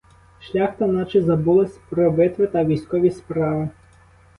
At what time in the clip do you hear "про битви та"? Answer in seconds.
1.89-2.63